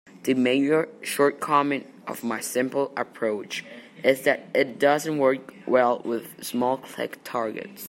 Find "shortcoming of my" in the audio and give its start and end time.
1.03-2.39